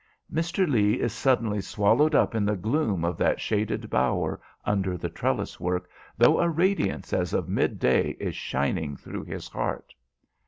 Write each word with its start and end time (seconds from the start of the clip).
Mr. 0.33 0.67
Lee 0.67 0.99
is 0.99 1.13
suddenly 1.13 1.61
swallowed 1.61 2.15
up 2.15 2.33
in 2.33 2.43
the 2.43 2.55
gloom 2.55 3.05
of 3.05 3.17
that 3.17 3.39
shaded 3.39 3.87
bower 3.91 4.41
under 4.65 4.97
the 4.97 5.09
trellis 5.09 5.59
work, 5.59 5.87
though 6.17 6.39
a 6.39 6.49
radiance 6.49 7.13
as 7.13 7.33
of 7.35 7.47
mid 7.47 7.77
day 7.77 8.17
is 8.19 8.35
shining 8.35 8.97
through 8.97 9.25
his 9.25 9.47
heart. 9.49 9.93